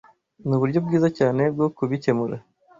Nuburyo 0.47 0.79
bwiza 0.85 1.07
cyane 1.17 1.43
bwo 1.55 1.67
kubikemura. 1.77 2.35